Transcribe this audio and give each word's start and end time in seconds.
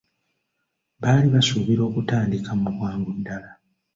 Baali 1.01 1.27
basuubira 1.35 1.81
okutandika 1.89 2.49
mu 2.59 2.69
bwangu 2.75 3.11
ddala. 3.17 3.51